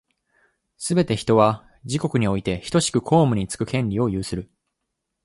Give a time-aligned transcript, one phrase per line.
[0.77, 4.49] すべて人は、自国においてひとしく公務につく権利を有する。